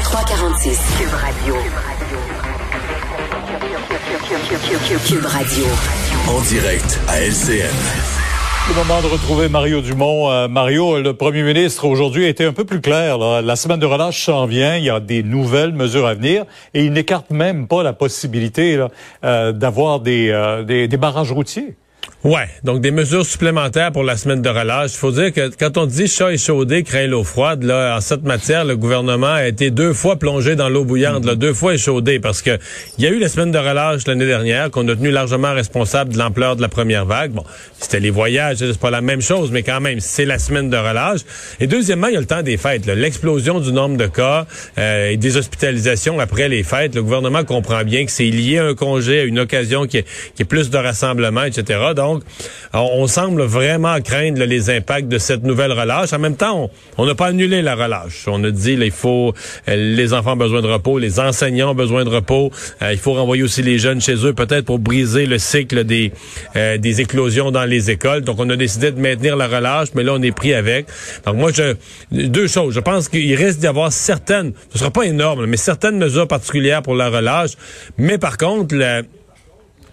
[0.00, 0.78] 346.
[0.98, 1.54] Cube Radio.
[5.06, 5.64] Cube Radio.
[6.28, 7.68] En direct à LCN.
[8.68, 10.30] Le moment de retrouver Mario Dumont.
[10.30, 13.18] Euh, Mario, le premier ministre aujourd'hui a été un peu plus clair.
[13.18, 13.42] là.
[13.42, 14.76] La semaine de relâche s'en vient.
[14.76, 18.76] Il y a des nouvelles mesures à venir et il n'écarte même pas la possibilité
[18.76, 18.88] là,
[19.24, 21.76] euh, d'avoir des, euh, des, des barrages routiers.
[22.24, 24.92] Ouais, donc des mesures supplémentaires pour la semaine de relâche.
[24.92, 28.22] Il faut dire que quand on dit chat échaudé craint l'eau froide, là, en cette
[28.22, 32.20] matière, le gouvernement a été deux fois plongé dans l'eau bouillante, là, deux fois échaudé,
[32.20, 32.60] parce que
[32.96, 36.12] il y a eu la semaine de relâche l'année dernière qu'on a tenu largement responsable
[36.12, 37.32] de l'ampleur de la première vague.
[37.32, 37.42] Bon,
[37.80, 40.76] c'était les voyages, c'est pas la même chose, mais quand même, c'est la semaine de
[40.76, 41.22] relâche.
[41.58, 44.46] Et deuxièmement, il y a le temps des fêtes, l'explosion du nombre de cas
[44.78, 46.94] euh, et des hospitalisations après les fêtes.
[46.94, 50.06] Le gouvernement comprend bien que c'est lié à un congé, à une occasion qui est,
[50.36, 51.80] qui est plus de rassemblement, etc.
[51.96, 52.11] Donc,
[52.72, 56.12] on, on semble vraiment craindre les impacts de cette nouvelle relâche.
[56.12, 58.24] En même temps, on n'a pas annulé la relâche.
[58.26, 59.34] On a dit il faut
[59.68, 62.50] euh, les enfants ont besoin de repos, les enseignants ont besoin de repos.
[62.82, 66.12] Euh, il faut renvoyer aussi les jeunes chez eux, peut-être pour briser le cycle des
[66.56, 68.22] euh, des éclosions dans les écoles.
[68.22, 70.86] Donc, on a décidé de maintenir la relâche, mais là, on est pris avec.
[71.26, 71.50] Donc, moi,
[72.10, 72.74] deux choses.
[72.74, 76.82] Je pense qu'il risque d'y avoir certaines, ce sera pas énorme, mais certaines mesures particulières
[76.82, 77.52] pour la relâche.
[77.98, 79.02] Mais par contre, la,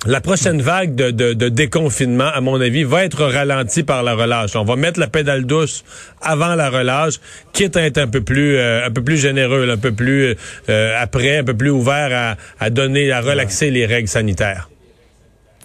[0.06, 4.14] la prochaine vague de, de, de déconfinement, à mon avis, va être ralentie par la
[4.16, 4.56] relâche.
[4.56, 5.84] On va mettre la pédale douce
[6.22, 7.16] avant la relâche,
[7.52, 10.36] quitte à être un peu plus euh, un peu plus généreux, là, un peu plus
[10.70, 14.70] euh, après, un peu plus ouvert à, à donner, à relaxer les règles sanitaires.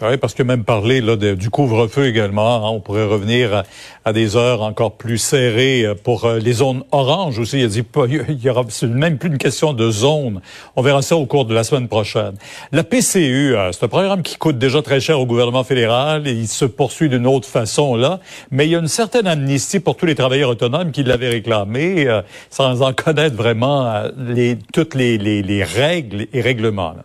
[0.03, 3.63] Oui, parce que même parler là, du couvre-feu également, hein, on pourrait revenir
[4.05, 7.61] à, des heures encore plus serrées euh, pour euh, les zones oranges aussi.
[7.63, 10.41] Il y aura même plus une question de zone.
[10.75, 12.33] On verra ça au cours de la semaine prochaine.
[12.73, 16.33] La PCU, euh, c'est un programme qui coûte déjà très cher au gouvernement fédéral et
[16.33, 18.19] il se poursuit d'une autre façon là.
[18.51, 22.09] Mais il y a une certaine amnistie pour tous les travailleurs autonomes qui l'avaient réclamé
[22.51, 26.97] sans en connaître vraiment les, toutes les, les, les règles et règlements.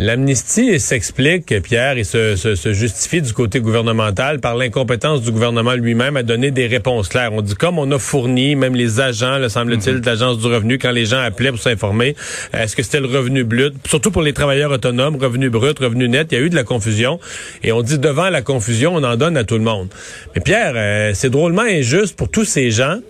[0.00, 5.74] L'amnistie s'explique, Pierre, et se, se, se justifie du côté gouvernemental par l'incompétence du gouvernement
[5.74, 7.32] lui-même à donner des réponses claires.
[7.32, 10.78] On dit comme on a fourni, même les agents, le semble-t-il, de l'Agence du revenu,
[10.78, 12.14] quand les gens appelaient pour s'informer,
[12.52, 16.28] est-ce que c'était le revenu brut, surtout pour les travailleurs autonomes, revenu brut, revenu net,
[16.30, 17.18] il y a eu de la confusion.
[17.64, 19.88] Et on dit devant la confusion, on en donne à tout le monde.
[20.36, 23.00] Mais Pierre, euh, c'est drôlement injuste pour tous ces gens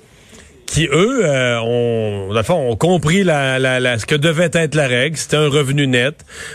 [0.71, 4.87] qui, eux, euh, ont, fond, ont compris la, la, la- ce que devait être la
[4.87, 6.15] règle, c'était un revenu net,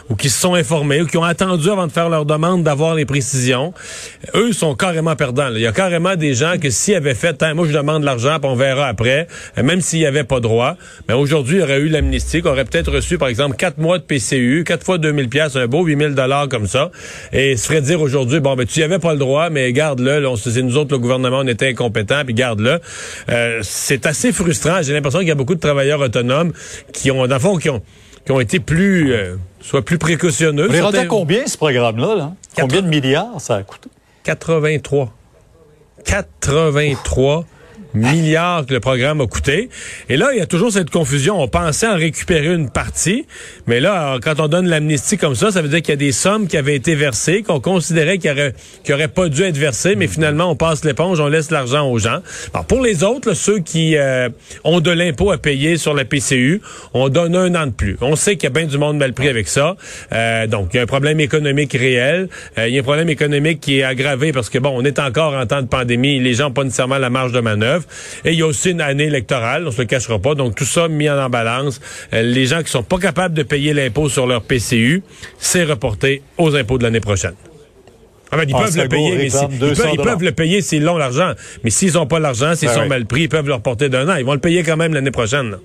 [0.09, 2.94] ou qui se sont informés, ou qui ont attendu avant de faire leur demande d'avoir
[2.94, 3.74] les précisions.
[4.35, 5.50] Eux sont carrément perdants.
[5.50, 5.53] là.
[5.57, 8.50] Il y a carrément des gens que s'ils avaient fait, moi je demande l'argent, puis
[8.50, 10.75] on verra après, euh, même s'ils n'y avaient pas droit,
[11.07, 13.97] mais aujourd'hui, il y aurait eu l'amnistie, qu'on aurait peut-être reçu, par exemple, quatre mois
[13.97, 16.91] de PCU, quatre fois 2000 pièces, un beau 8000 dollars comme ça,
[17.31, 20.28] et se ferait dire aujourd'hui, bon, ben tu y avais pas le droit, mais garde-le,
[20.28, 22.80] on se- c'est nous autres, le gouvernement, on était incompétents, puis garde-le.
[23.31, 23.59] Euh,
[24.05, 24.81] assez frustrant.
[24.81, 26.53] J'ai l'impression qu'il y a beaucoup de travailleurs autonomes
[26.93, 27.81] qui ont, dans le fond, qui ont,
[28.25, 30.67] qui ont été plus, euh, soit plus précautionneux.
[30.69, 32.15] On Certains- combien ce programme-là?
[32.15, 32.33] Là?
[32.59, 33.89] Combien de milliards ça a coûté?
[34.23, 35.11] 83.
[36.05, 37.45] 83
[37.93, 39.69] milliards que le programme a coûté.
[40.09, 41.41] Et là, il y a toujours cette confusion.
[41.41, 43.25] On pensait en récupérer une partie,
[43.67, 46.11] mais là, quand on donne l'amnistie comme ça, ça veut dire qu'il y a des
[46.11, 48.31] sommes qui avaient été versées, qu'on considérait qu'il
[48.93, 52.19] aurait pas dû être versées, mais finalement, on passe l'éponge, on laisse l'argent aux gens.
[52.53, 54.29] Alors, pour les autres, là, ceux qui euh,
[54.63, 56.61] ont de l'impôt à payer sur la PCU,
[56.93, 57.97] on donne un an de plus.
[58.01, 59.75] On sait qu'il y a bien du monde mal pris avec ça.
[60.11, 62.29] Euh, donc, il y a un problème économique réel.
[62.57, 64.99] Euh, il y a un problème économique qui est aggravé parce que, bon, on est
[64.99, 66.19] encore en temps de pandémie.
[66.19, 67.82] Les gens n'ont pas nécessairement la marge de manœuvre.
[68.25, 70.35] Et il y a aussi une année électorale, on se le cachera pas.
[70.35, 71.79] Donc, tout ça mis en balance.
[72.13, 75.03] Euh, les gens qui sont pas capables de payer l'impôt sur leur PCU,
[75.38, 77.35] c'est reporté aux impôts de l'année prochaine.
[78.31, 80.83] Ah ben, ils peuvent le payer, mais ils, 200 peuvent, ils peuvent le payer s'ils
[80.83, 81.33] l'ont l'argent.
[81.63, 82.88] Mais s'ils n'ont pas l'argent, s'ils Ben sont oui.
[82.89, 84.15] mal pris, ils peuvent le reporter d'un an.
[84.15, 85.51] Ils vont le payer quand même l'année prochaine.
[85.51, 85.57] là.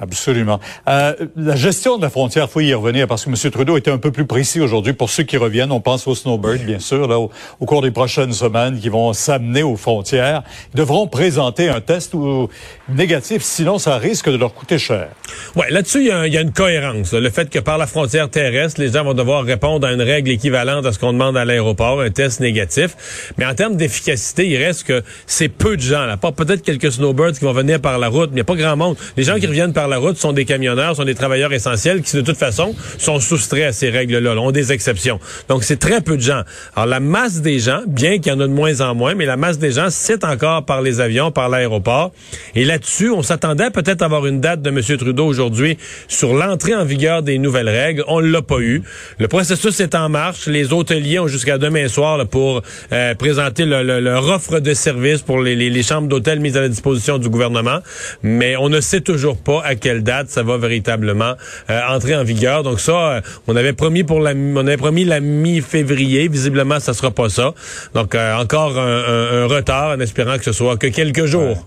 [0.00, 0.60] Absolument.
[0.88, 3.50] Euh, la gestion de la frontière, faut y revenir parce que M.
[3.50, 4.92] Trudeau était un peu plus précis aujourd'hui.
[4.92, 7.90] Pour ceux qui reviennent, on pense aux snowbirds, bien sûr, là, au, au cours des
[7.90, 10.44] prochaines semaines, qui vont s'amener aux frontières.
[10.72, 12.48] Ils devront présenter un test où
[12.88, 15.08] négatif, sinon ça risque de leur coûter cher.
[15.56, 17.12] Ouais, là-dessus, il y, a une cohérence.
[17.12, 20.30] Le fait que par la frontière terrestre, les gens vont devoir répondre à une règle
[20.30, 23.32] équivalente à ce qu'on demande à l'aéroport, un test négatif.
[23.36, 26.06] Mais en termes d'efficacité, il reste que c'est peu de gens.
[26.06, 26.16] Là.
[26.16, 28.56] Pas peut-être quelques snowbirds qui vont venir par la route, mais il n'y a pas
[28.56, 28.96] grand monde.
[29.16, 32.16] Les gens qui reviennent par la route sont des camionneurs, sont des travailleurs essentiels qui,
[32.16, 35.20] de toute façon, sont soustraits à ces règles-là, ont des exceptions.
[35.48, 36.42] Donc, c'est très peu de gens.
[36.74, 39.26] Alors, la masse des gens, bien qu'il y en a de moins en moins, mais
[39.26, 42.12] la masse des gens, c'est encore par les avions, par l'aéroport.
[42.54, 42.64] Et
[43.12, 44.80] on s'attendait peut-être à avoir une date de M.
[44.98, 45.78] Trudeau aujourd'hui
[46.08, 48.04] sur l'entrée en vigueur des nouvelles règles.
[48.08, 48.82] On l'a pas eu.
[49.18, 50.46] Le processus est en marche.
[50.46, 55.82] Les hôteliers ont jusqu'à demain soir pour euh, présenter leur offre de service pour les,
[55.82, 57.78] chambres d'hôtel mises à la disposition du gouvernement.
[58.22, 61.34] Mais on ne sait toujours pas à quelle date ça va véritablement
[61.70, 62.62] euh, entrer en vigueur.
[62.62, 66.28] Donc ça, euh, on avait promis pour la, on avait promis la mi-février.
[66.28, 67.54] Visiblement, ça sera pas ça.
[67.94, 71.66] Donc encore un, retard en espérant que ce soit que quelques jours.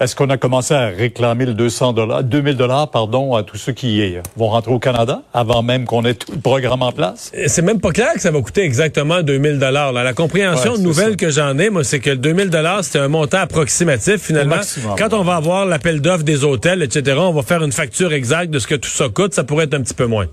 [0.00, 3.72] Est-ce qu'on a commencé à réclamer le 200 dollars, 2000 dollars, pardon, à tous ceux
[3.72, 7.30] qui vont rentrer au Canada avant même qu'on ait tout le programme en place?
[7.36, 9.92] Euh, c'est même pas clair que ça va coûter exactement 2000 dollars.
[9.92, 13.40] La compréhension nouvelle que j'en ai, moi, c'est que le 2000 dollars, c'est un montant
[13.40, 14.56] approximatif finalement.
[14.96, 18.50] Quand on va avoir l'appel d'offres des hôtels, etc., on va faire une facture exacte
[18.50, 19.34] de ce que tout ça coûte.
[19.34, 20.28] Ça pourrait être un petit peu moins.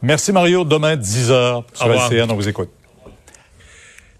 [0.00, 0.64] Merci Mario.
[0.64, 2.70] Demain, 10 h sur LCN, on vous écoute.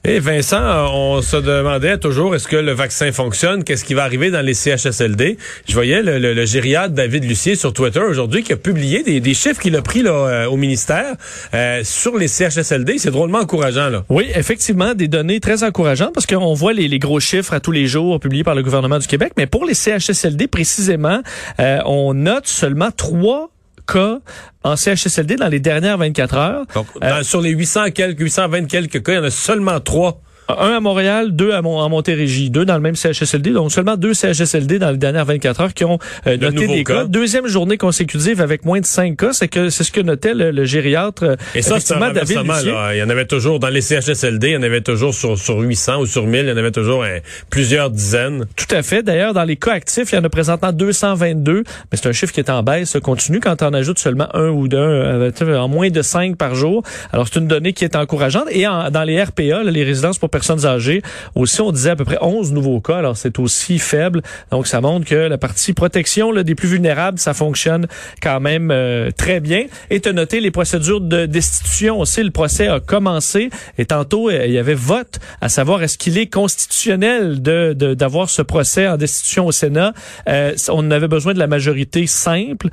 [0.08, 0.60] Et Vincent,
[0.94, 4.54] on se demandait toujours est-ce que le vaccin fonctionne, qu'est-ce qui va arriver dans les
[4.54, 5.36] CHSLD.
[5.68, 9.60] Je voyais le, le, gériade David Lucier sur Twitter aujourd'hui qui a publié des, chiffres
[9.60, 11.16] qu'il a pris là, euh, au ministère
[11.54, 12.98] euh, sur les CHSLD.
[12.98, 13.88] C'est drôlement encourageant.
[13.88, 14.04] Là.
[14.08, 17.72] Oui, effectivement, des données très encourageantes parce qu'on voit les, les, gros chiffres à tous
[17.72, 19.32] les jours publiés par le gouvernement du Québec.
[19.36, 21.20] Mais pour les CHSLD précisément,
[21.58, 23.50] euh, on note seulement trois
[23.86, 24.18] cas
[24.64, 26.66] en CHSLD dans les dernières 24 heures.
[26.74, 30.20] Donc, euh, sur les 800 quelques, 820 quelques cas, il y en a seulement trois
[30.48, 33.50] un à Montréal, deux à, Mont Montérégie, deux dans le même CHSLD.
[33.50, 37.04] Donc seulement deux CHSLD dans les dernières 24 heures qui ont euh, noté des cas.
[37.04, 40.64] Deuxième journée consécutive avec moins de cinq cas, c'est que c'est ce que notait le,
[40.64, 41.24] gériatre.
[41.24, 42.94] Euh, Et ça, c'est un David là.
[42.94, 45.58] Il y en avait toujours dans les CHSLD, il y en avait toujours sur, sur
[45.58, 47.18] 800 ou sur 1000, il y en avait toujours hein,
[47.50, 48.46] plusieurs dizaines.
[48.56, 49.02] Tout à fait.
[49.02, 52.32] D'ailleurs, dans les cas actifs, il y en a présentement 222, mais c'est un chiffre
[52.32, 55.90] qui est en baisse, continue quand on ajoute seulement un ou deux, euh, en moins
[55.90, 56.82] de cinq par jour.
[57.12, 58.46] Alors c'est une donnée qui est encourageante.
[58.50, 61.00] Et dans les RPA, les résidences pour personnes âgées.
[61.34, 62.98] Aussi, on disait à peu près 11 nouveaux cas.
[62.98, 64.20] Alors, c'est aussi faible.
[64.50, 67.86] Donc, ça montre que la partie protection là, des plus vulnérables, ça fonctionne
[68.22, 69.64] quand même euh, très bien.
[69.88, 72.22] Et as noté les procédures de destitution aussi.
[72.22, 73.48] Le procès a commencé.
[73.78, 78.28] Et tantôt, euh, il y avait vote à savoir est-ce qu'il est constitutionnel de d'avoir
[78.28, 79.94] ce procès en destitution au Sénat.
[80.28, 82.68] Euh, on avait besoin de la majorité simple.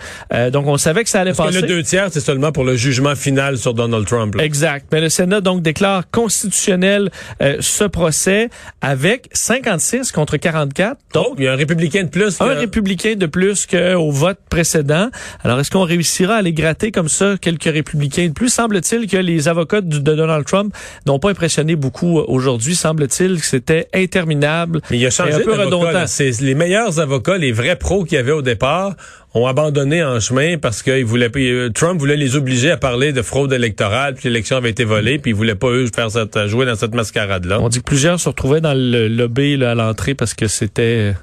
[0.51, 1.61] donc, on savait que ça allait Parce passer.
[1.61, 4.35] Que le deux tiers, c'est seulement pour le jugement final sur Donald Trump.
[4.39, 4.87] Exact.
[4.91, 7.09] Mais le Sénat, donc, déclare constitutionnel
[7.59, 8.49] ce procès
[8.81, 10.97] avec 56 contre 44.
[11.13, 12.39] Donc, il y a un républicain de plus.
[12.41, 15.09] Un républicain de plus qu'au vote précédent.
[15.43, 18.49] Alors, est-ce qu'on réussira à les gratter comme ça quelques républicains de plus?
[18.49, 20.73] Semble-t-il que les avocats de Donald Trump
[21.05, 22.75] n'ont pas impressionné beaucoup aujourd'hui.
[22.75, 24.81] Semble-t-il que c'était interminable.
[24.91, 26.05] Mais il a changé un peu redondant.
[26.07, 28.95] C'est les meilleurs avocats, les vrais pros qu'il y avait au départ
[29.33, 33.21] ont abandonné en chemin parce que voulaient, euh, Trump voulait les obliger à parler de
[33.21, 36.65] fraude électorale, puis l'élection avait été volée, puis il voulait pas eux faire cette, jouer
[36.65, 37.59] dans cette mascarade-là.
[37.59, 41.13] On dit que plusieurs se retrouvaient dans le lobby là, à l'entrée parce que c'était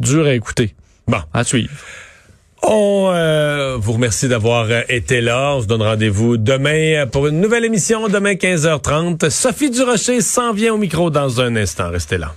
[0.00, 0.74] dur à écouter.
[1.06, 1.70] Bon, à suivre.
[2.62, 5.54] On euh, vous remercie d'avoir euh, été là.
[5.56, 9.30] On se donne rendez-vous demain pour une nouvelle émission, demain 15h30.
[9.30, 11.90] Sophie Durocher s'en vient au micro dans un instant.
[11.90, 12.34] Restez là.